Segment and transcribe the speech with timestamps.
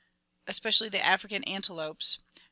[0.47, 2.17] Especially the African antelopes.